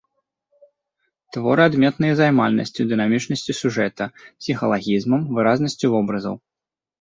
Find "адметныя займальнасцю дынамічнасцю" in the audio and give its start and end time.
1.69-3.51